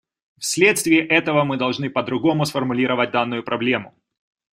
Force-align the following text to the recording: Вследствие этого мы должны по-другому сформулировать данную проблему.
Вследствие 0.39 1.05
этого 1.05 1.43
мы 1.43 1.57
должны 1.57 1.87
по-другому 1.91 2.43
сформулировать 2.47 3.11
данную 3.11 3.43
проблему. 3.43 3.93